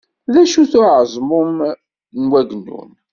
[0.33, 1.55] D acu-t uɛeẓmum
[2.21, 2.91] n wagnun?